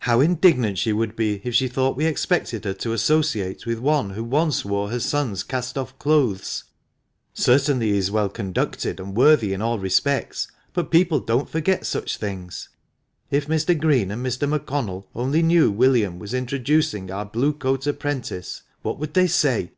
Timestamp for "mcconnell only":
14.52-15.40